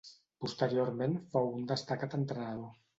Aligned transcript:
Posteriorment 0.45 1.15
fou 1.37 1.55
un 1.61 1.71
destacat 1.77 2.21
entrenador. 2.25 2.79